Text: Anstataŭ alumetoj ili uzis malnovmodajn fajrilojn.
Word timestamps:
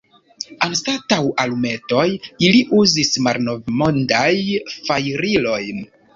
Anstataŭ 0.67 1.19
alumetoj 1.43 2.05
ili 2.47 2.63
uzis 2.79 3.13
malnovmodajn 3.27 4.75
fajrilojn. 4.91 5.87